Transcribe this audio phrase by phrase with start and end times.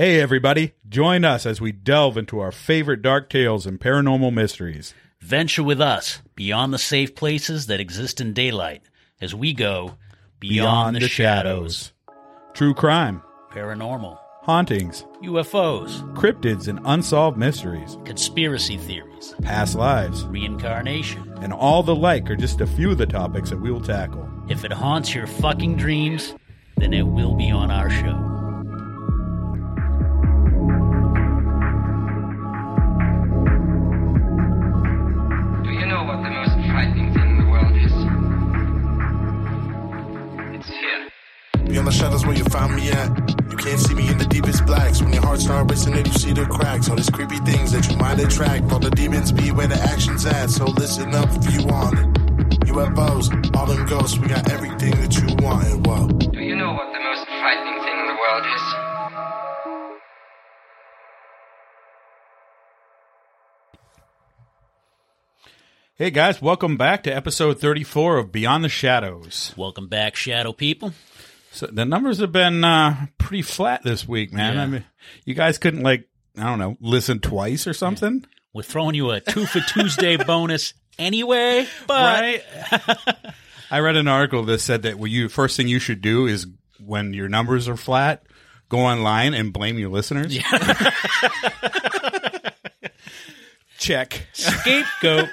[0.00, 4.94] Hey, everybody, join us as we delve into our favorite dark tales and paranormal mysteries.
[5.20, 8.82] Venture with us beyond the safe places that exist in daylight
[9.20, 9.96] as we go
[10.38, 11.92] beyond, the, shadows.
[12.54, 21.28] True crime, Paranormal, hauntings, UFOs, cryptids, and unsolved mysteries, conspiracy theories, past lives, reincarnation.
[21.42, 24.30] and all the like are just a few of the topics that we will tackle.
[24.48, 26.36] If it haunts your fucking dreams,
[26.76, 28.27] then it will be on our show.
[41.88, 43.08] The shadows where you found me at.
[43.50, 45.00] You can't see me in the deepest blacks.
[45.00, 46.90] When your heart starts racing and you see the cracks.
[46.90, 48.70] All these creepy things that you might attract.
[48.70, 50.50] All the demons be where the action's at.
[50.50, 52.06] So listen up if you want it.
[52.68, 55.86] UFOs, all them ghosts, we got everything that you wanted.
[55.86, 56.08] Whoa.
[56.08, 58.62] Do you know what the most frightening thing in the world is?
[65.94, 69.54] Hey, guys, welcome back to episode 34 of Beyond the Shadows.
[69.56, 70.92] Welcome back, Shadow People.
[71.58, 74.54] So the numbers have been uh, pretty flat this week, man.
[74.54, 74.62] Yeah.
[74.62, 74.84] I mean,
[75.24, 78.24] you guys couldn't, like, I don't know, listen twice or something?
[78.52, 82.44] We're throwing you a two for Tuesday bonus anyway, but right?
[83.72, 86.46] I read an article that said that what you first thing you should do is
[86.78, 88.22] when your numbers are flat,
[88.68, 90.38] go online and blame your listeners.
[93.78, 94.28] Check.
[94.32, 95.28] scapegoat.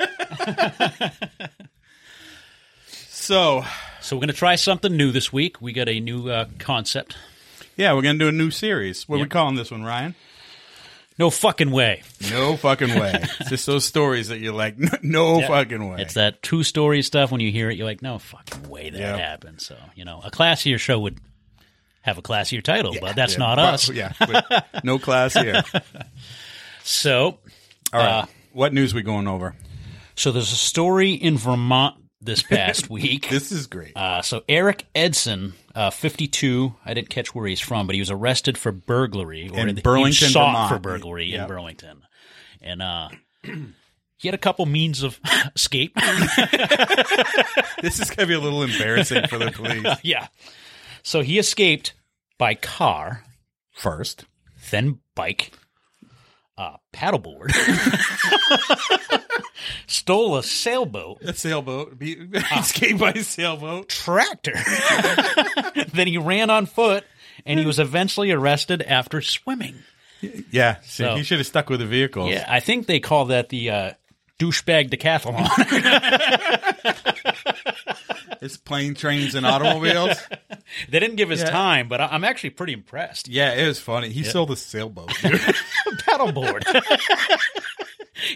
[3.09, 3.63] So,
[4.05, 5.61] so we're going to try something new this week.
[5.61, 7.15] We got a new uh, concept.
[7.75, 9.07] yeah, we're gonna do a new series.
[9.09, 9.29] What are we Yep.
[9.31, 10.15] calling this one, Ryan?
[11.17, 12.03] No fucking way.
[12.29, 13.13] No fucking way.
[13.39, 16.01] it's just those stories that you're like, no fucking way.
[16.01, 17.31] It's that true story stuff.
[17.31, 19.15] When you hear it, you're like, no fucking way that Yeah.
[19.17, 19.61] happened.
[19.61, 21.19] So, you know, a classier show would
[22.01, 23.89] have a classier title, but that's Yeah, not but- us.
[23.89, 25.63] Yeah, but no class here.
[26.83, 27.39] So,
[27.91, 28.07] All right.
[28.09, 29.55] Uh, what news we going over?
[30.15, 33.29] so there's a story in Vermont this past week.
[33.29, 33.95] This is great.
[33.95, 36.75] Uh, so Eric Edson, uh, 52.
[36.85, 39.73] I didn't catch where he's from, but he was arrested for burglary or In he
[39.75, 40.69] was Burlington, sought Vermont.
[40.73, 41.41] for burglary Yep.
[41.41, 42.01] in Burlington,
[42.61, 43.09] and uh,
[44.17, 45.19] he had a couple means of
[45.55, 45.93] escape.
[47.81, 49.97] this is gonna be a little embarrassing for the police.
[50.03, 50.27] yeah,
[51.03, 51.93] so he escaped
[52.37, 53.23] by car,
[53.71, 54.25] First,
[54.71, 55.51] then bike,
[56.57, 57.51] uh, paddleboard,
[59.87, 61.97] stole a sailboat, a sailboat.
[61.99, 62.17] Be,
[62.51, 62.61] Ah.
[62.61, 63.89] escape by sailboat.
[63.89, 64.53] tractor.
[65.93, 67.03] then he ran on foot,
[67.45, 69.75] and he was eventually arrested after swimming.
[70.51, 72.29] Yeah, see, So- he should have stuck with the vehicles.
[72.31, 73.91] Yeah, I think they call that the uh,
[74.39, 75.45] douchebag decathlon.
[78.45, 80.17] It's plane, trains, and automobiles.
[80.89, 81.49] they didn't give his Yeah.
[81.49, 83.27] time, but I- I'm actually pretty impressed.
[83.27, 84.09] yeah, it was funny.
[84.09, 85.11] He sold a sailboat.
[85.21, 85.33] dude.
[86.05, 86.63] Paddleboard.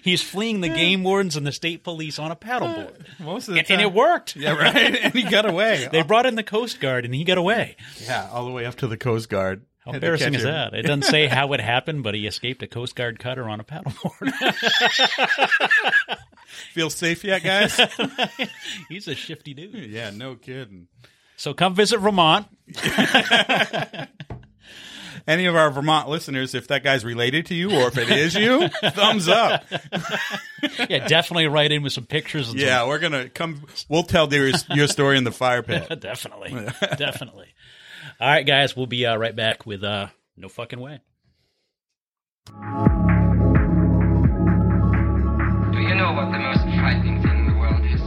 [0.03, 3.53] He's fleeing the game wardens and the state police on a paddleboard, uh, Most of
[3.53, 3.79] the and, time.
[3.79, 4.35] and it worked.
[4.35, 4.75] Yeah, right.
[5.03, 5.87] And he got away.
[5.89, 7.77] They brought in the Coast Guard, and he got away.
[8.03, 9.63] yeah, all the way up to the Coast Guard.
[9.89, 10.73] How embarrassing is that?
[10.73, 13.63] It doesn't say how it happened, but he escaped a Coast Guard cutter on a
[13.63, 14.31] paddleboard.
[16.73, 17.79] Feel safe yet, guys?
[18.89, 19.89] He's a shifty dude.
[19.91, 20.87] yeah, no kidding.
[21.37, 22.47] So come visit Vermont.
[25.27, 28.33] Any of our Vermont listeners, if that guy's related to you or if it is
[28.33, 29.63] you, thumbs up.
[30.89, 32.49] Yeah, definitely write in with some pictures.
[32.49, 33.61] And Yeah, we're gonna come.
[33.89, 35.99] We'll tell your your story in the fire pit.
[35.99, 36.51] definitely,
[36.97, 37.53] definitely.
[38.21, 40.99] All right, guys, we'll be uh, right back with uh, no fucking way.
[42.47, 42.53] Do
[45.79, 48.01] you know what the most frightening thing in the world is?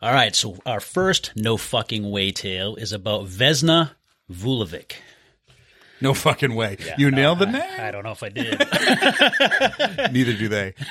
[0.00, 3.90] All right, so our first no fucking way tale is about Vesna
[4.32, 4.92] Vulovic.
[6.04, 6.76] No fucking way.
[6.98, 7.62] you nailed the name.
[7.78, 8.58] I don't know if I did.
[10.12, 10.74] Neither do they.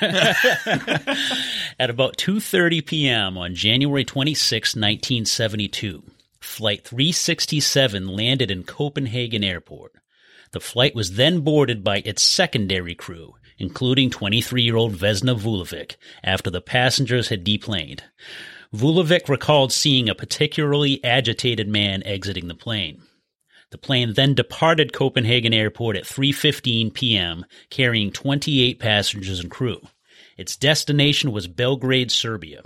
[1.78, 3.38] At about 2:30 p.m.
[3.38, 6.02] on January 26, 1972,
[6.40, 9.92] flight 367 landed in Copenhagen Airport.
[10.50, 15.94] The flight was then boarded by its secondary crew, including 23-year-old Vesna Vulovic,
[16.24, 18.02] after the passengers had deplaned.
[18.74, 23.00] Vulovic recalled seeing a particularly agitated man exiting the plane.
[23.74, 29.80] The plane then departed Copenhagen Airport at 3:15 p.m., carrying 28 passengers and crew.
[30.38, 32.62] Its destination was Belgrade, Serbia.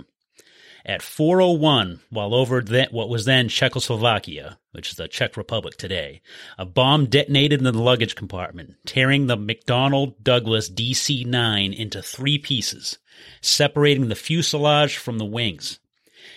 [0.85, 2.61] At 4:01, while over
[2.91, 6.21] what was then Czechoslovakia, which is the Czech Republic today,
[6.59, 12.99] a bomb detonated in the luggage compartment, tearing the McDonnell Douglas DC-9 into three pieces,
[13.41, 15.79] separating the fuselage from the wings.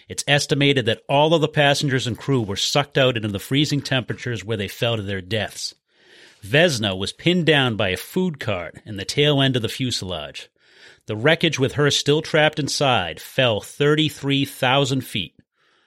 [0.08, 3.80] It's estimated that all of the passengers and crew were sucked out into the freezing
[3.80, 5.74] temperatures where they fell to their deaths.
[6.44, 10.50] Vesna was pinned down by a food cart in the tail end of the fuselage.
[11.06, 15.34] The wreckage with her still trapped inside fell 33,000 feet,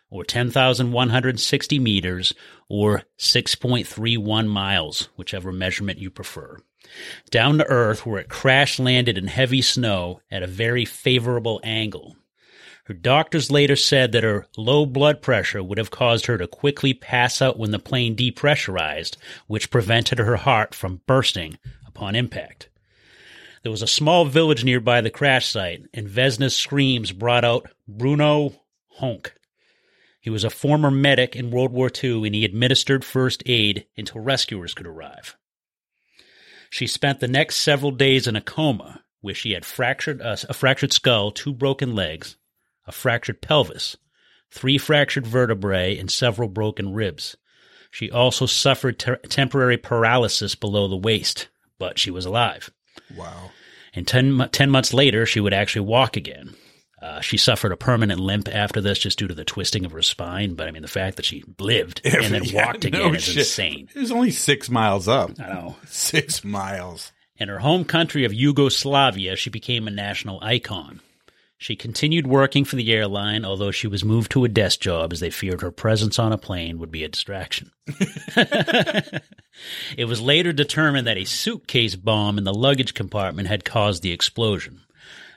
[0.10, 2.34] or 10,160 meters,
[2.70, 6.58] or 6.31 miles, whichever measurement you prefer,
[7.32, 12.16] down to Earth where it crash landed in heavy snow at a very favorable angle.
[12.86, 16.94] Her doctors later said that her low blood pressure would have caused her to quickly
[16.94, 19.18] pass out when the plane depressurized,
[19.48, 22.70] which prevented her heart from bursting upon impact.
[23.64, 28.54] There was a small village nearby the crash site, and Vesna's screams brought out Bruno
[29.00, 29.32] Honke.
[30.22, 34.22] He was a former medic in World War II and he administered first aid until
[34.22, 35.36] rescuers could arrive.
[36.70, 40.54] She spent the next several days in a coma, where she had fractured uh, a
[40.54, 42.38] fractured skull, two broken legs,
[42.88, 43.98] a fractured pelvis,
[44.52, 47.36] three fractured vertebrae, and several broken ribs.
[47.92, 51.48] She also suffered ter- temporary paralysis below the waist,
[51.80, 52.70] but she was alive.
[53.16, 53.52] Wow.
[53.94, 56.56] And 10, 10 months later, she would actually walk again.
[57.02, 60.02] Uh, she suffered a permanent limp after this just due to the twisting of her
[60.02, 60.56] spine.
[60.56, 63.24] But I mean, the fact that she lived and then Yeah, walked no again is
[63.24, 63.38] shit.
[63.38, 63.90] insane.
[63.96, 65.32] It was only six miles up.
[65.40, 65.76] I know.
[65.88, 67.12] Six miles.
[67.38, 71.00] In her home country of Yugoslavia, she became a national icon.
[71.58, 75.22] She continued working for the airline, although she was moved to a desk job as
[75.22, 77.72] they feared her presence on a plane would be a distraction.
[79.96, 84.12] it was later determined that a suitcase bomb in the luggage compartment had caused the
[84.12, 84.82] explosion.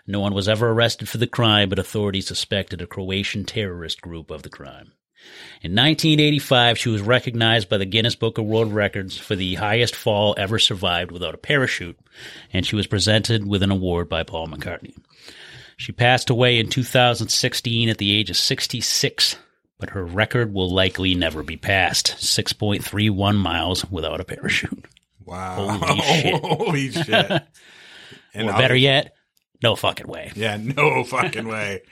[0.08, 4.30] No one was ever arrested for the crime, but authorities suspected a Croatian terrorist group
[4.30, 4.92] of the crime.
[5.62, 9.94] In 1985, she was recognized by the Guinness Book of World Records for the highest
[9.94, 11.98] fall ever survived without a parachute,
[12.52, 14.96] and she was presented with an award by Paul McCartney.
[15.78, 19.36] She passed away in 2016 at the age of 66,
[19.78, 24.86] but her record will likely never be passed 6.31 miles without a parachute.
[25.24, 25.78] Wow.
[25.80, 26.44] Holy shit.
[26.44, 27.42] Holy shit.
[28.34, 29.14] And or better yet,
[29.62, 30.30] no fucking way.
[30.36, 31.82] Yeah, no fucking way.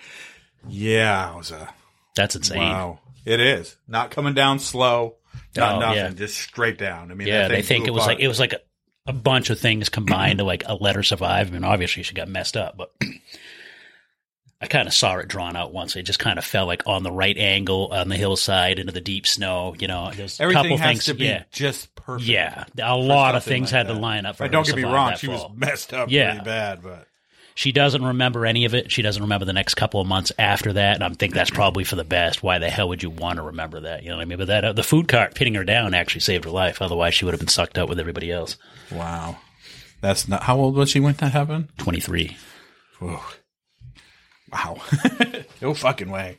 [0.69, 1.73] Yeah, it was a
[2.15, 2.59] That's insane.
[2.59, 3.01] wow.
[3.25, 5.17] It is not coming down slow,
[5.57, 6.11] not Oh, nothing, yeah.
[6.11, 7.11] just straight down.
[7.11, 8.61] I mean, Yeah, they think it was like it was like a,
[9.07, 11.49] a bunch of things combined to like a let her survive.
[11.49, 12.93] I mean, obviously she got messed up, but
[14.61, 15.97] I kind of saw it drawn out once.
[15.97, 19.01] It just kind of fell like on the right angle on the hillside into the
[19.03, 19.75] deep snow.
[19.79, 21.05] You know, there's a Everything couple has things.
[21.07, 22.29] to be yeah, just perfect.
[22.29, 24.37] yeah, a lot of things like had to line up.
[24.37, 25.49] For her don't get me wrong, that she fall.
[25.51, 26.31] was messed up Yeah.
[26.31, 27.07] pretty bad, but
[27.55, 28.91] She doesn't remember any of it.
[28.91, 31.85] She doesn't remember the next couple of months after that, and I think that's probably
[31.85, 32.43] for the best.
[32.43, 34.03] Why the hell would you want to remember that?
[34.05, 34.39] You know what I mean?
[34.39, 36.81] But that uh, the food cart pinning her down actually saved her life.
[36.81, 38.57] Otherwise, she would have been sucked up with everybody else.
[38.91, 39.37] wow.
[40.03, 41.69] That's not how old was she when that happened?
[41.79, 42.37] Twenty three.
[43.01, 43.21] Whoa.
[44.53, 44.81] Wow.
[45.63, 46.39] no fucking way.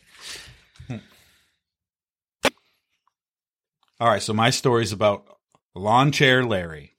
[4.00, 5.26] All right, so my story's about
[5.74, 6.94] Lawn Chair Larry.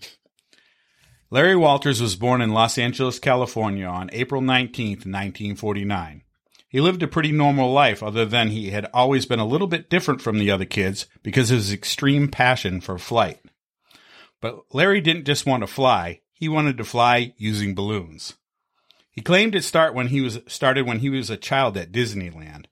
[1.31, 6.23] Larry Walters was born in Los Angeles, California on April 19th, 1949.
[6.69, 9.89] He lived a pretty normal life, other than he had always been a little bit
[9.89, 13.41] different from the other kids because of his extreme passion for flight.
[14.41, 18.35] But Larry didn't just want to fly, he wanted to fly using balloons.
[19.19, 22.67] He claimed it start when he was started when he was a child at Disneyland.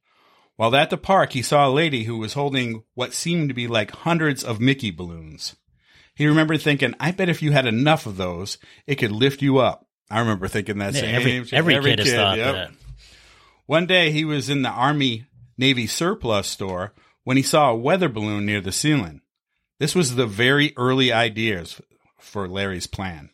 [0.54, 3.66] While at the park, he saw a lady who was holding what seemed to be
[3.66, 5.56] like hundreds of Mickey balloons.
[6.14, 9.58] He remembered thinking, "I bet if you had enough of those, it could lift you
[9.58, 11.14] up." I remember thinking that Yeah, same.
[11.16, 11.52] every, shit.
[11.52, 12.54] every, kid has thought yep.
[12.54, 12.70] that.
[13.66, 15.26] One day he was in the Army
[15.58, 19.20] Navy surplus store when he saw a weather balloon near the ceiling.
[19.80, 21.80] This was the very early ideas
[22.20, 23.30] for Larry's plan.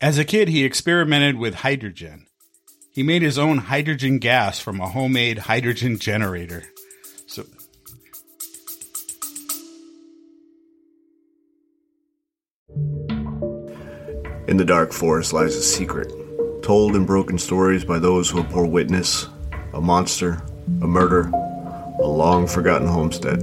[0.00, 2.26] As a kid, he experimented with hydrogen.
[2.92, 6.64] He made his own hydrogen gas from a homemade hydrogen generator.
[7.26, 7.44] So
[14.46, 16.12] In the dark forest lies a secret,
[16.62, 19.26] told in broken stories by those who bore witness
[19.74, 20.40] a monster,
[20.80, 21.22] a murder,
[22.00, 23.42] a long forgotten homestead.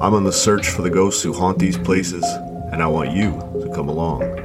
[0.00, 2.24] I'm on the search for the ghosts who haunt these places,
[2.72, 4.39] and I want you to come along.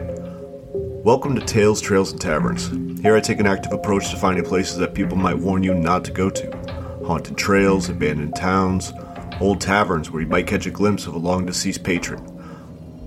[1.06, 2.72] Welcome to Tales, Trails, and Taverns.
[3.04, 6.04] Here I take an active approach to finding places that people might warn you not
[6.06, 6.52] to go to.
[7.06, 8.92] Haunted trails, abandoned towns,
[9.40, 12.24] old taverns where you might catch a glimpse of a long deceased patron.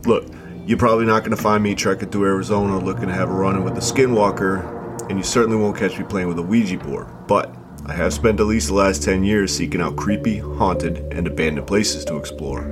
[0.05, 0.28] Look,
[0.64, 3.57] you're probably not going to find me trekking through Arizona looking to have a run
[3.57, 7.09] in with a Skinwalker, and you certainly won't catch me playing with a Ouija board.
[7.26, 7.52] But
[7.87, 11.67] I have spent at least the last 10 years seeking out creepy, haunted, and abandoned
[11.67, 12.62] places to explore.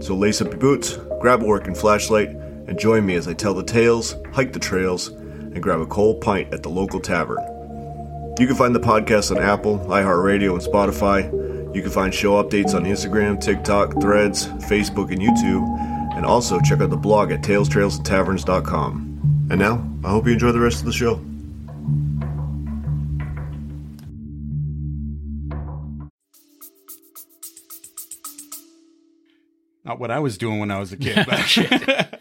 [0.00, 2.36] So lace up your boots, grab a working flashlight,
[2.68, 6.20] and join me as I tell the tales, hike the trails, and grab a cold
[6.20, 7.38] pint at the local tavern.
[8.38, 11.74] You can find the podcast on Apple, iHeartRadio, and Spotify.
[11.74, 15.66] You can find show updates on Instagram, TikTok, Threads, Facebook, and YouTube.
[16.14, 19.48] And also check out the blog at talestrailsandtaverns.com.
[19.50, 21.20] And now, I hope you enjoy the rest of the show.
[29.84, 31.26] Not what I was doing when I was a kid.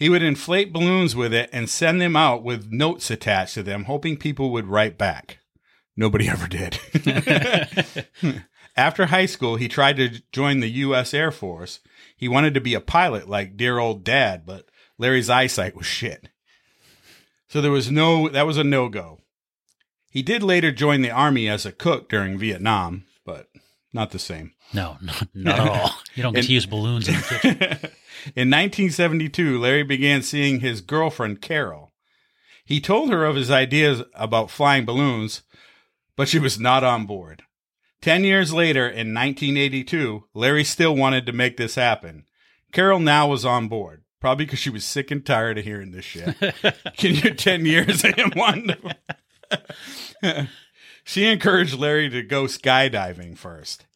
[0.00, 3.84] He would inflate balloons with it and send them out with notes attached to them,
[3.84, 5.40] hoping people would write back.
[5.94, 6.80] Nobody ever did.
[8.76, 11.12] After high school, he tried to join the U.S.
[11.12, 11.80] Air Force.
[12.16, 16.30] He wanted to be a pilot like dear old dad, but Larry's eyesight was shit.
[17.48, 19.20] So there was no, that was a no go.
[20.08, 23.50] He did later join the army as a cook during Vietnam, but
[23.92, 24.54] not the same.
[24.72, 25.90] No, not, not at all.
[26.14, 27.56] You don't get And- to use balloons in the kitchen.
[28.36, 31.94] In 1972, Larry began seeing his girlfriend, Carol.
[32.66, 35.40] He told her of his ideas about flying balloons,
[36.16, 37.44] but she was not on board.
[38.02, 42.24] Ten years later, in 1982, Larry still wanted to make this happen.
[42.72, 46.04] Carol now was on board, probably because she was sick and tired of hearing this
[46.04, 46.36] shit.
[46.98, 48.76] Can you 10 years of him wanting
[50.22, 50.48] to-
[51.04, 53.86] She encouraged Larry to go skydiving first.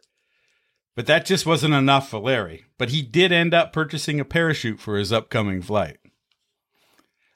[0.97, 2.67] But that just wasn't enough for Larry.
[2.79, 5.99] But he did end up purchasing a parachute for his upcoming flight.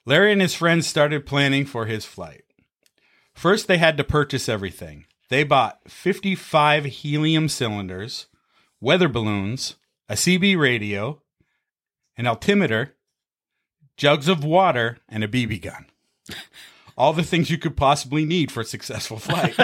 [0.05, 2.43] Larry and his friends started planning for his flight.
[3.33, 5.05] First, they had to purchase everything.
[5.29, 8.27] They bought 55 helium cylinders,
[8.81, 9.75] weather balloons,
[10.07, 11.21] a CB radio,
[12.17, 12.95] an altimeter,
[13.97, 15.85] jugs of water, and a BB gun.
[16.97, 19.55] All the things you could possibly need for a successful flight.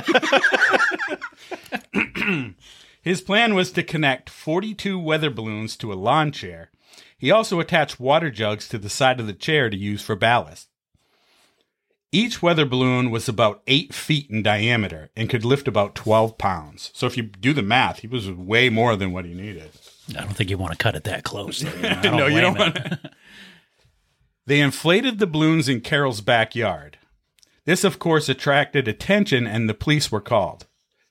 [3.06, 6.72] His plan was to connect 42 weather balloons to a lawn chair.
[7.16, 10.70] He also attached water jugs to the side of the chair to use for ballast.
[12.12, 16.90] Each weather balloon was about 8 feet in diameter and could lift about 12 pounds.
[16.96, 19.70] So if you do the math, he was way more than what he needed.
[20.10, 21.60] I don't think you want to cut it that close.
[21.60, 22.02] though, you know?
[22.18, 22.80] No, you don't want
[24.48, 26.98] They inflated the balloons in Carol's backyard.
[27.66, 30.66] This, of course, attracted attention and the police were called.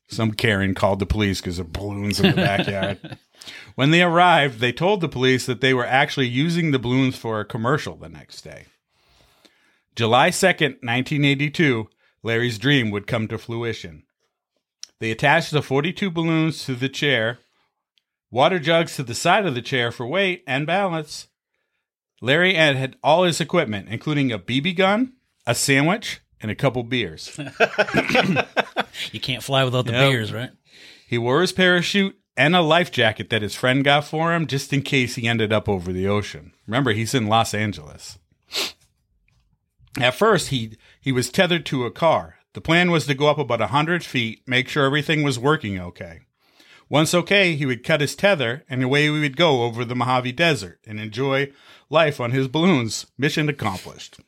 [0.08, 3.18] Some Karen called the police because of balloons in the backyard.
[3.74, 7.40] when they arrived, they told the police that they were actually using the balloons for
[7.40, 8.66] a commercial the next day.
[9.96, 11.88] July 2nd, 1982,
[12.22, 14.04] Larry's dream would come to fruition.
[14.98, 17.38] They attached the 42 balloons to the chair,
[18.30, 21.28] water jugs to the side of the chair for weight and balance.
[22.20, 25.14] Larry had, had all his equipment, including a BB gun,
[25.46, 27.40] a sandwich, and a couple beers.
[29.12, 30.10] You can't fly without the Yep.
[30.10, 30.50] beers, right?
[31.08, 34.72] He wore his parachute and a life jacket that his friend got for him just
[34.72, 36.52] in case he ended up over the ocean.
[36.66, 38.18] Remember, he's in Los Angeles.
[40.00, 42.36] At first, he he was tethered to a car.
[42.52, 45.78] The plan was to go up about a hundred feet, make sure everything was working
[45.80, 46.20] okay.
[46.88, 50.32] Once okay, he would cut his tether, and away we would go over the Mojave
[50.32, 51.50] Desert and enjoy
[51.90, 53.06] life on his balloons.
[53.18, 54.18] Mission accomplished.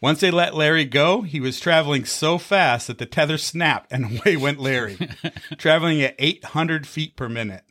[0.00, 4.20] Once they let Larry go, he was traveling so fast that the tether snapped and
[4.20, 4.96] away went Larry,
[5.58, 7.64] traveling at 800 feet per minute.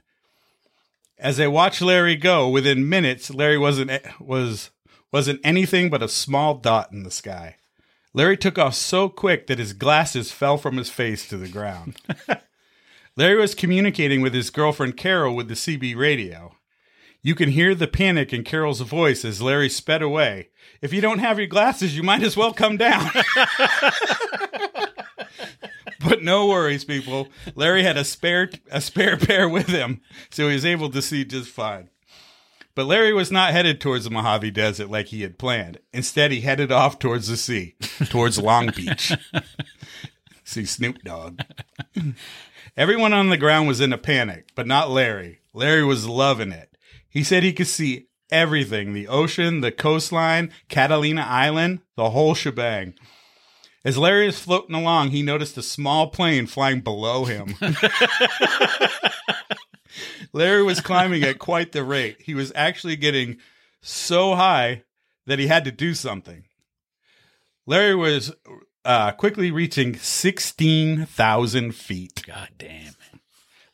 [1.17, 4.69] As they watched Larry go, within minutes, Larry wasn't eh, was
[5.11, 7.55] wasn't anything but a small dot in the sky.
[8.13, 11.97] Larry took off so quick that his glasses fell from his face to the ground.
[13.15, 16.56] Larry was communicating with his girlfriend Carol with the CB radio.
[17.27, 20.47] You can hear the panic in Carol's voice as Larry sped away.
[20.81, 23.05] If you don't have your glasses, you might as well come down.
[25.99, 27.27] but no worries, people.
[27.53, 31.25] Larry had a spare a spare pair with him, so he was able to see
[31.25, 31.89] just fine.
[32.75, 35.79] But Larry was not headed towards the Mojave Desert like he had planned.
[35.91, 39.11] Instead, he headed off towards the sea, towards Long Beach.
[40.45, 41.41] See Snoop Dogg.
[42.77, 45.41] Everyone on the ground was in a panic, but not Larry.
[45.53, 46.76] Larry was loving it.
[47.09, 52.93] He said he could see everything the ocean, the coastline, Catalina Island, the whole shebang.
[53.85, 57.55] As Larry was floating along, he noticed a small plane flying below him.
[60.33, 62.17] Larry was climbing at quite the rate.
[62.19, 63.37] He was actually getting
[63.81, 64.83] so high
[65.25, 66.43] that he had to do something.
[67.65, 68.33] Larry was
[68.83, 72.23] uh, quickly reaching 16,000 feet.
[72.25, 72.95] God damn.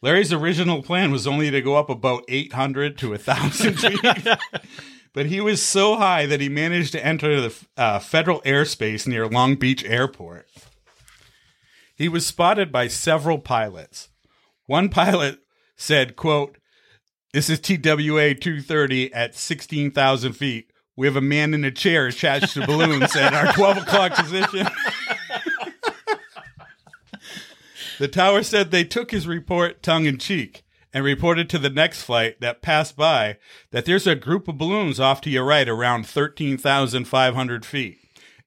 [0.04, 4.28] Larry's original plan was only to go up about 800 to 1,000 feet.
[5.14, 9.26] but he was so high that he managed to enter the uh, federal airspace near
[9.30, 10.50] Long Beach Airport.
[11.96, 14.10] He was spotted by several pilots.
[14.66, 15.40] One pilot
[15.78, 16.58] said, quote,
[17.32, 20.70] This is TWA 230 at 16,000 feet.
[20.98, 24.68] We have a man in a chair attached to balloons at our 12 o'clock position.
[28.00, 32.04] The tower said they took his report tongue in cheek and reported to the next
[32.04, 33.38] flight that passed by
[33.72, 37.98] that there's a group of balloons off to your right around 13,500 feet.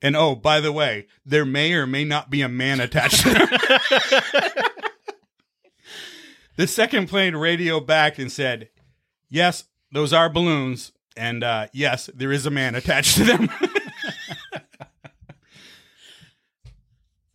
[0.00, 3.30] And oh, by the way, there may or may not be a man attached to
[3.30, 3.48] them.
[6.56, 8.68] the second plane radioed back and said,
[9.28, 10.92] Yes, those are balloons.
[11.16, 13.50] And uh, yes, there is a man attached to them.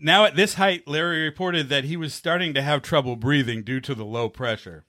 [0.01, 3.79] now, at this height, Larry reported that he was starting to have trouble breathing due
[3.81, 4.85] to the low pressure.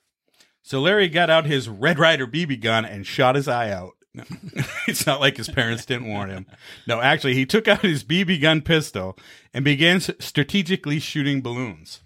[0.62, 3.92] So Larry got out his Red Ryder BB gun and shot his eye out.
[4.88, 6.46] It's not like his parents didn't warn him.
[6.86, 9.16] No, actually, he took out his BB gun pistol
[9.54, 12.00] and began strategically shooting balloons.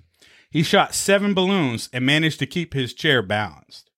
[0.51, 3.91] He shot seven balloons and managed to keep his chair balanced.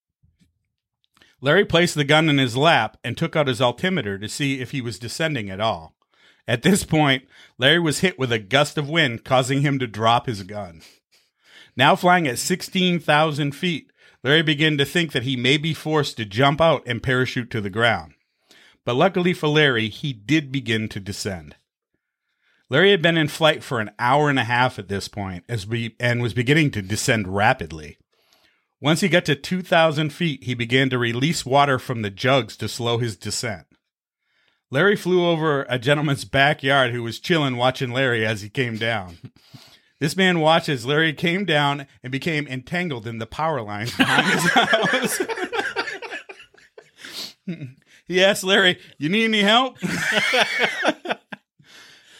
[1.40, 4.70] Larry placed the gun in his lap and took out his altimeter to see if
[4.70, 5.94] he was descending at all.
[6.48, 7.24] At this point,
[7.58, 10.80] Larry was hit with a gust of wind, causing him to drop his gun.
[11.76, 13.92] Now flying at 16,000 feet,
[14.24, 17.60] Larry began to think that he may be forced to jump out and parachute to
[17.60, 18.14] the ground.
[18.86, 21.54] But luckily for Larry, he did begin to descend.
[22.70, 25.66] Larry had been in flight for an hour and a half at this point as
[25.66, 27.98] we, and was beginning to descend rapidly.
[28.80, 32.68] Once he got to 2,000 feet, he began to release water from the jugs to
[32.68, 33.67] slow his descent.
[34.70, 39.16] Larry flew over a gentleman's backyard who was chilling watching Larry as he came down.
[39.98, 44.26] This man watched as Larry came down and became entangled in the power lines behind
[44.26, 45.20] his house.
[48.06, 49.78] he asked Larry, You need any help?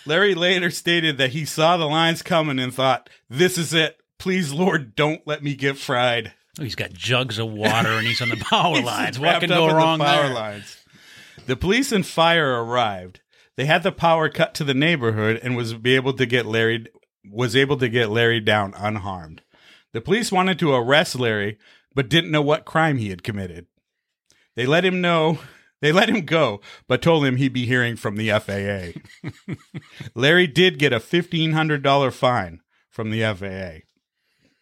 [0.06, 3.98] Larry later stated that he saw the lines coming and thought, This is it.
[4.18, 6.32] Please, Lord, don't let me get fried.
[6.58, 9.18] Oh, he's got jugs of water and he's on the power lines.
[9.18, 10.34] What can go in the wrong power there?
[10.34, 10.76] lines.
[11.48, 13.20] The police and fire arrived.
[13.56, 16.88] They had the power cut to the neighborhood and was be able to get Larry
[17.24, 19.40] was able to get Larry down unharmed.
[19.94, 21.56] The police wanted to arrest Larry,
[21.94, 23.66] but didn't know what crime he had committed.
[24.56, 25.38] They let him know
[25.80, 29.00] they let him go, but told him he'd be hearing from the FAA.
[30.14, 33.86] Larry did get a fifteen hundred dollar fine from the FAA.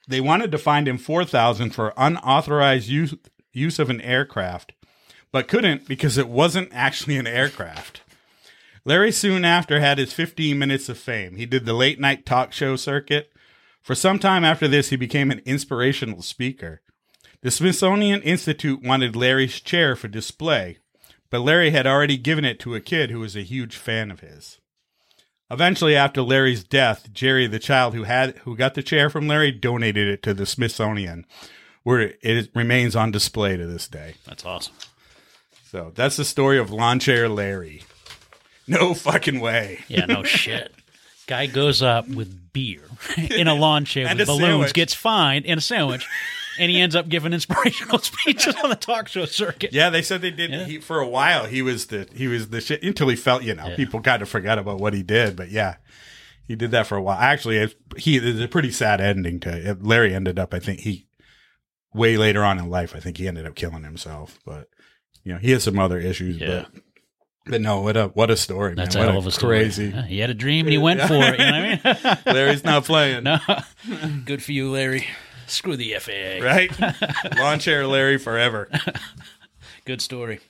[0.06, 3.16] They wanted to find him four thousand for unauthorized use
[3.52, 4.72] use of an aircraft,
[5.36, 8.00] but couldn't because it wasn't actually an aircraft.
[8.86, 11.36] Larry soon after had his 15 minutes of fame.
[11.36, 13.30] He did the late night talk show circuit.
[13.82, 16.80] For some time after this, he became an inspirational speaker.
[17.42, 20.78] The Smithsonian Institute wanted Larry's chair for display,
[21.28, 24.20] but Larry had already given it to a kid who was a huge fan of
[24.20, 24.58] his.
[25.50, 29.52] Eventually, after Larry's death, Jerry, the child who had who got the chair from Larry,
[29.52, 31.26] donated it to the Smithsonian,
[31.82, 34.14] where it remains on display to this day.
[34.24, 34.72] That's awesome.
[35.76, 37.82] So that's the story of Lawn Chair Larry.
[38.66, 39.80] No fucking way.
[39.88, 40.72] Yeah, no shit.
[41.26, 42.80] Guy goes up with beer
[43.18, 44.72] in a lawn chair with balloons, sandwich.
[44.72, 46.06] gets fined, and a sandwich,
[46.58, 49.74] and he ends up giving inspirational speeches on the talk show circuit.
[49.74, 50.50] Yeah, they said they did.
[50.50, 50.64] Yeah.
[50.64, 53.42] He, for a while, he was the he was the shit until he felt.
[53.42, 53.76] You know, Yeah.
[53.76, 55.36] people kind of forgot about what he did.
[55.36, 55.74] But yeah,
[56.48, 57.18] he did that for a while.
[57.18, 59.82] Actually, it's, he there's a pretty sad ending to it.
[59.84, 60.14] Larry.
[60.14, 61.06] Ended up, I think he
[61.92, 62.94] way later on in life.
[62.96, 64.38] I think he ended up killing himself.
[64.46, 64.68] But
[65.26, 66.38] you know, he has some other issues.
[66.40, 66.66] Yeah.
[66.72, 66.82] But
[67.48, 68.74] but no, what a what a story.
[68.74, 69.04] That's man.
[69.04, 69.58] a What hell of a story.
[69.58, 69.86] crazy.
[69.88, 71.38] Yeah, He had a dream and he went for it.
[71.38, 72.34] You know what I mean?
[72.34, 73.24] Larry's not playing.
[73.24, 73.38] no,
[74.24, 75.06] good for you, Larry.
[75.48, 76.44] Screw the FAA.
[76.44, 76.70] Right?
[77.38, 78.68] Lawn chair Larry forever.
[79.84, 80.40] Good story.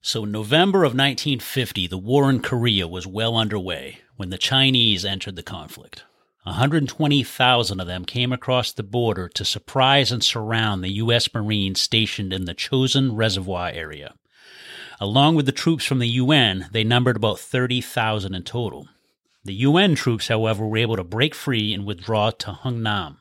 [0.00, 5.04] So, in November of 1950, the war in Korea was well underway when the Chinese
[5.04, 6.04] entered the conflict.
[6.44, 11.32] 120,000 of them came across the border to surprise and surround the U.S.
[11.32, 14.14] Marines stationed in the Chosin Reservoir area.
[15.00, 18.88] Along with the troops from the UN, they numbered about 30,000 in total.
[19.42, 23.16] The UN troops, however, were able to break free and withdraw to Hungnam.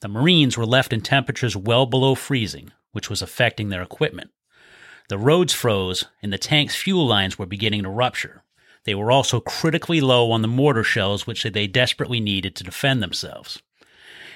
[0.00, 4.30] The Marines were left in temperatures well below freezing, which was affecting their equipment.
[5.08, 8.42] The roads froze, and the tank's fuel lines were beginning to rupture.
[8.84, 13.02] They were also critically low on the mortar shells, which they desperately needed to defend
[13.02, 13.62] themselves.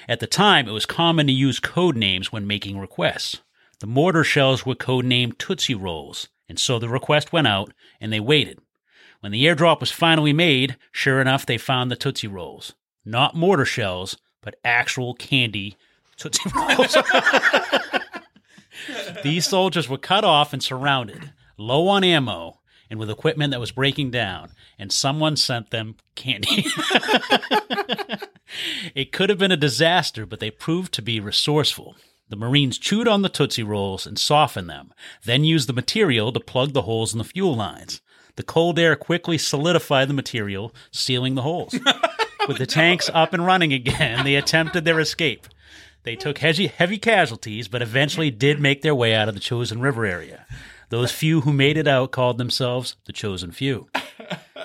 [0.07, 3.41] At the time, it was common to use code names when making requests.
[3.79, 8.19] The mortar shells were codenamed Tootsie Rolls, and so the request went out, and they
[8.19, 8.59] waited.
[9.19, 12.75] When the airdrop was finally made, sure enough, they found the Tootsie Rolls.
[13.03, 15.75] Not mortar shells, but actual candy
[16.17, 16.95] Tootsie Rolls.
[19.23, 23.71] These soldiers were cut off and surrounded, low on ammo, and with equipment that was
[23.71, 26.65] breaking down, and someone sent them candy.
[28.95, 31.95] it could have been a disaster, but they proved to be resourceful.
[32.27, 34.93] The Marines chewed on the Tootsie Rolls and softened them,
[35.25, 38.01] then used the material to plug the holes in the fuel lines.
[38.35, 41.77] The cold air quickly solidified the material, sealing the holes.
[42.47, 45.47] With the tanks up and running again, they attempted their escape.
[46.03, 49.81] They took heavy, heavy casualties, but eventually did make their way out of the Chosin
[49.81, 50.45] River area.
[50.89, 53.87] Those few who made it out called themselves the Chosin Few.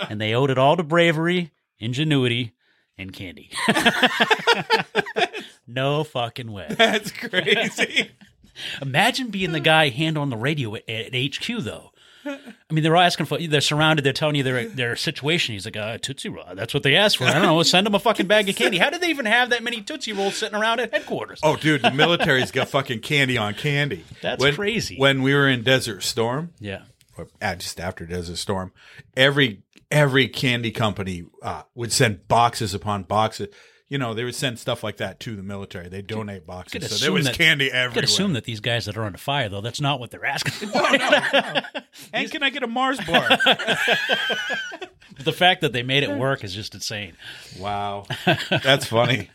[0.08, 2.52] And they owed it all to bravery, ingenuity,
[2.96, 3.50] and candy.
[5.66, 6.66] no fucking way.
[6.70, 8.10] That's crazy.
[8.82, 11.92] Imagine being the guy hand on the radio at, at HQ, though.
[12.24, 13.38] I mean, they're asking for.
[13.38, 14.04] They're surrounded.
[14.04, 15.54] They're telling you their their situation.
[15.54, 16.44] He's like, uh, Tootsie Roll.
[16.54, 17.24] That's what they asked for.
[17.24, 17.62] I don't know.
[17.62, 18.78] Send them a fucking bag of candy.
[18.78, 21.40] How did they even have that many Tootsie Rolls sitting around at headquarters?
[21.42, 24.04] oh, dude, the military's got fucking candy on candy.
[24.22, 24.96] That's When- crazy.
[24.98, 26.82] When we were in Desert Storm, Yeah.
[27.16, 28.72] or uh, just after Desert Storm,
[29.16, 33.48] every every candy company uh, would send boxes upon boxes.
[33.90, 35.88] You know, they would send stuff like that to the military.
[35.88, 37.94] They donate boxes, so there was that- candy I everywhere.
[38.02, 40.68] could assume that these guys that are under fire, though, that's not what they're asking
[40.68, 40.78] for.
[42.12, 43.28] and can I get a Mars bar?
[45.18, 47.14] the fact that they made it work is just insane.
[47.58, 48.06] wow,
[48.48, 49.28] that's funny.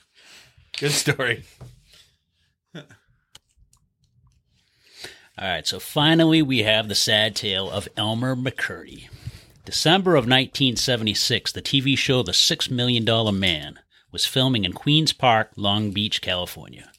[0.80, 1.44] Good story.
[5.38, 9.10] All right, so finally we have the sad tale of Elmer McCurdy.
[9.66, 13.80] December of 1976, the TV show The Six Million Dollar Man
[14.16, 16.90] was filming in Queens Park, Long Beach, California.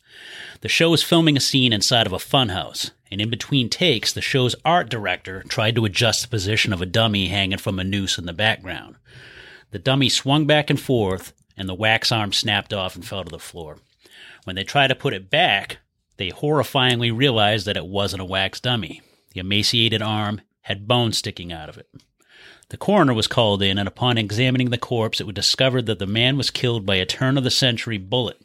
[0.61, 4.21] The show was filming a scene inside of a funhouse, and in between takes, the
[4.21, 8.19] show's art director tried to adjust the position of a dummy hanging from a noose
[8.19, 8.97] in the background.
[9.71, 13.31] The dummy swung back and forth, and the wax arm snapped off and fell to
[13.31, 13.79] the floor.
[14.45, 15.79] When they tried to put it back,
[16.19, 19.01] they horrifyingly realized that it wasn't a wax dummy.
[19.33, 21.89] The emaciated arm had bone sticking out of it.
[22.71, 26.07] The coroner was called in, and upon examining the corpse, it was discovered that the
[26.07, 28.41] man was killed by a turn of the century bullet.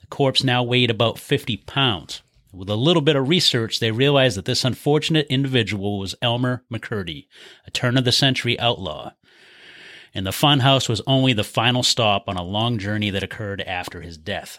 [0.00, 2.22] The corpse now weighed about 50 pounds.
[2.52, 7.26] With a little bit of research, they realized that this unfortunate individual was Elmer McCurdy,
[7.66, 9.12] a turn of the century outlaw.
[10.12, 14.02] And the funhouse was only the final stop on a long journey that occurred after
[14.02, 14.58] his death.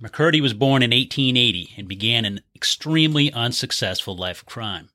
[0.00, 4.88] McCurdy was born in 1880 and began an extremely unsuccessful life of crime.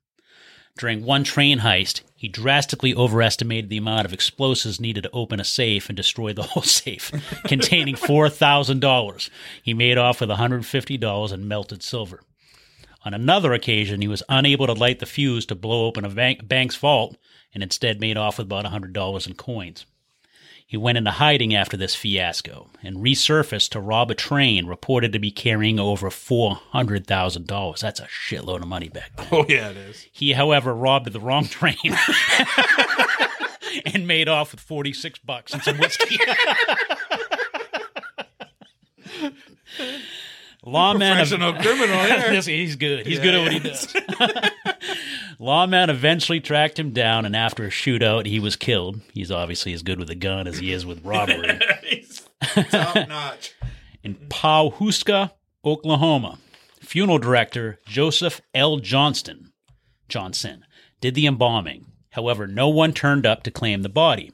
[0.78, 5.44] During one train heist, he drastically overestimated the amount of explosives needed to open a
[5.44, 7.10] safe and destroy the whole safe,
[7.44, 9.30] containing $4,000.
[9.62, 12.22] He made off with $150 in melted silver.
[13.04, 16.46] On another occasion, he was unable to light the fuse to blow open a bank,
[16.46, 17.16] bank's vault
[17.54, 19.86] and instead made off with about $100 in coins.
[20.68, 25.20] He went into hiding after this fiasco and resurfaced to rob a train reported to
[25.20, 27.78] be carrying over $400,000.
[27.80, 29.28] That's a shitload of money back then.
[29.30, 30.06] Oh yeah, it is.
[30.10, 31.76] He, however, robbed the wrong train
[33.94, 36.18] and made off with 46 bucks and some whiskey.
[40.64, 42.30] Lawman Professional criminal here.
[42.30, 43.06] This- he's good.
[43.06, 43.94] He's good at what he does.
[45.38, 49.00] Lawman eventually tracked him down, and after a shootout, he was killed.
[49.12, 51.58] He's obviously as good with a gun as he is with robbery.
[52.70, 53.54] Top notch.
[54.02, 55.32] in Pawhuska,
[55.64, 56.38] Oklahoma.
[56.80, 58.78] Funeral director Joseph L.
[58.78, 59.52] Johnston
[60.08, 60.64] Johnson
[61.00, 61.86] did the embalming.
[62.10, 64.32] However, no one turned up to claim the body.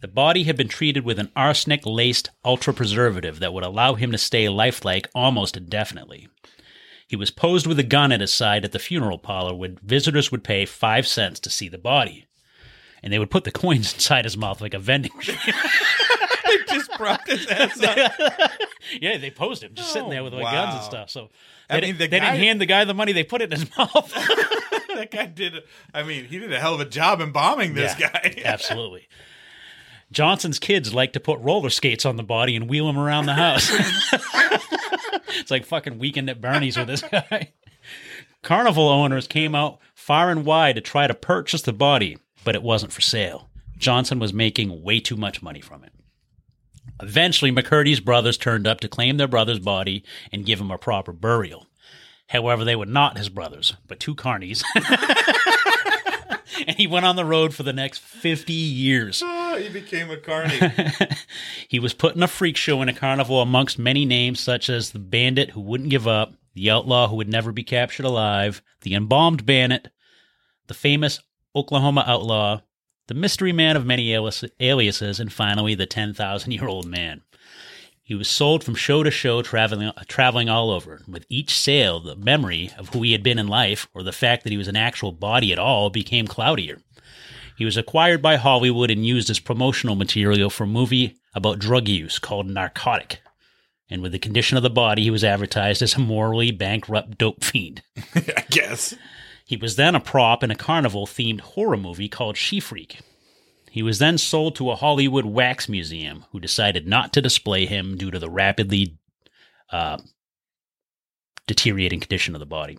[0.00, 4.12] The body had been treated with an arsenic laced ultra preservative that would allow him
[4.12, 6.28] to stay lifelike almost indefinitely.
[7.08, 10.30] He was posed with a gun at his side at the funeral parlor where visitors
[10.30, 12.26] would pay five cents to see the body.
[13.02, 15.36] And they would put the coins inside his mouth like a vending machine.
[16.48, 18.12] They just propped his ass up.
[19.02, 20.64] yeah, they posed him just sitting there with like wow.
[20.64, 21.10] guns and stuff.
[21.10, 21.28] So
[21.68, 23.42] they, I didn't- mean, the they guy- didn't hand the guy the money; they put
[23.42, 24.10] it in his mouth.
[24.94, 25.56] that guy did.
[25.92, 28.42] I mean, he did a hell of a job embalming this Yeah, guy.
[28.46, 29.08] Absolutely.
[30.10, 33.34] Johnson's kids like to put roller skates on the body and wheel him around the
[33.34, 33.70] house.
[35.28, 37.52] It's like fucking weekend at Bernie's with this guy.
[38.42, 42.62] Carnival owners came out far and wide to try to purchase the body, but it
[42.62, 43.48] wasn't for sale.
[43.76, 45.92] Johnson was making way too much money from it.
[47.00, 51.12] Eventually, McCurdy's brothers turned up to claim their brother's body and give him a proper
[51.12, 51.66] burial.
[52.28, 54.62] However, they were not his brothers, but two carnies.
[56.66, 59.22] and he went on the road for the next 50 years.
[59.58, 60.58] He became a carny.
[61.68, 64.90] He was put in a freak show in a carnival amongst many names such as
[64.90, 68.94] the bandit who wouldn't give up, the outlaw who would never be captured alive, the
[68.94, 69.88] embalmed bandit,
[70.66, 71.20] the famous
[71.54, 72.60] Oklahoma outlaw,
[73.06, 77.22] the mystery man of many aliases, and finally the 10,000 year old man.
[78.02, 81.02] He was sold from show to show, traveling, uh, traveling all over.
[81.06, 84.44] With each sale, the memory of who he had been in life, or the fact
[84.44, 86.80] that he was an actual body at all, became cloudier.
[87.58, 91.88] He was acquired by Hollywood and used as promotional material for a movie about drug
[91.88, 93.20] use called Narcotic.
[93.90, 97.42] And with the condition of the body, he was advertised as a morally bankrupt dope
[97.42, 97.82] fiend.
[98.14, 98.94] I guess.
[99.44, 103.00] He was then a prop in a carnival themed horror movie called She Freak.
[103.72, 107.96] He was then sold to a Hollywood wax museum who decided not to display him
[107.96, 108.98] due to the rapidly
[109.72, 109.98] uh,
[111.48, 112.78] deteriorating condition of the body.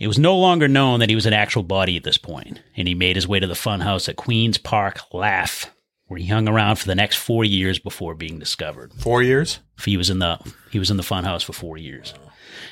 [0.00, 2.88] It was no longer known that he was an actual body at this point, and
[2.88, 5.72] he made his way to the funhouse at Queen's Park, Laugh,
[6.06, 8.92] where he hung around for the next four years before being discovered.
[8.94, 9.60] Four years?
[9.84, 10.38] He was in the
[10.70, 12.14] he was in the funhouse for four years.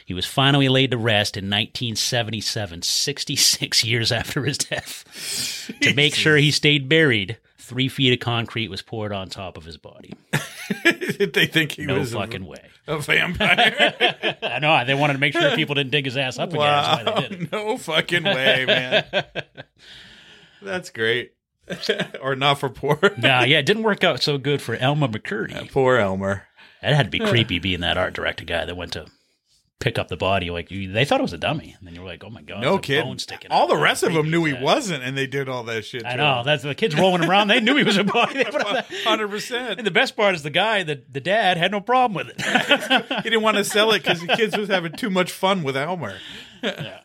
[0.05, 5.71] He was finally laid to rest in 1977, 66 years after his death.
[5.81, 7.39] to make sure he stayed buried,
[7.73, 10.13] three feet of concrete was poured on top of his body.
[10.85, 12.69] Did they think he No was a- fucking way.
[12.87, 14.37] a, vampire?
[14.43, 16.61] I know they wanted to make sure people didn't dig his ass up again.
[16.61, 17.53] That's why they did it.
[17.53, 19.25] no fucking way, man.
[20.61, 21.33] That's great.
[22.21, 22.99] or not for poor.
[23.17, 25.71] Nah, yeah, it didn't work out so good for Elmer McCurdy.
[25.73, 26.43] poor Elmer.
[26.83, 29.07] That had to be creepy being that art director guy that went to
[29.83, 30.49] pick up the body.
[30.51, 32.63] Like you, they thought it was a dummy, and then you're like, oh my god,
[32.63, 33.05] No kid.
[33.51, 36.07] All the rest of them knew he wasn't, and they did all that shit.
[36.07, 36.43] I know.
[36.45, 37.49] That's the kids rolling around.
[37.49, 38.35] They knew he was a body.
[38.39, 39.79] They put on that- Hundred And percent.
[39.79, 42.41] And the best part is the guy, the, the dad, had no problem with it.
[43.25, 45.77] He didn't want to sell it because the kids was having too much fun with
[45.77, 46.15] Elmer.
[46.63, 46.99] I,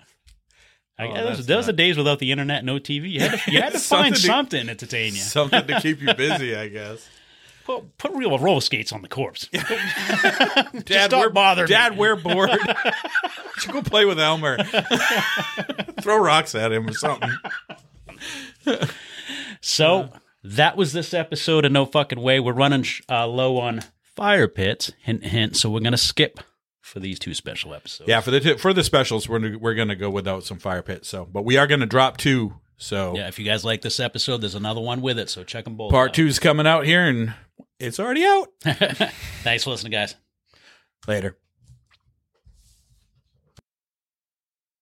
[1.00, 3.12] Oh, those, those are days without the internet, no TV.
[3.12, 5.20] You had to, you had to Something find to- something to entertain you.
[5.20, 7.08] Something to keep you busy, I guess.
[7.68, 9.48] Put, put real roller skates on the corpse.
[10.86, 11.98] Dad, we're bothering Dad, me.
[12.00, 12.50] we're bored.
[13.58, 14.58] Should go play with Elmer.
[16.02, 17.30] Throw rocks at him or something.
[19.62, 20.10] So
[20.44, 22.40] that was this episode of No Fucking Way.
[22.40, 23.84] We're running uh, low on
[24.16, 25.58] fire pits, hint, hint.
[25.58, 26.40] So we're gonna skip
[26.80, 28.08] for these two special episodes.
[28.08, 31.10] Yeah, for the t- for the specials, we're we're gonna go without some fire pits.
[31.10, 32.56] So, but we are gonna drop two.
[32.78, 35.30] So Yeah, if you guys like this episode, there's another one with it.
[35.30, 35.92] So check them both.
[35.92, 36.14] part out.
[36.16, 37.34] two's coming out here, and
[37.80, 38.48] it's already out.
[39.44, 40.16] Thanks for listening, guys.
[41.08, 41.38] Later.